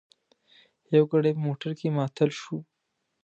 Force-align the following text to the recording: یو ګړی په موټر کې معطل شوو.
یو 0.95 1.03
ګړی 1.11 1.31
په 1.35 1.41
موټر 1.45 1.71
کې 1.79 1.93
معطل 1.97 2.29
شوو. 2.39 2.59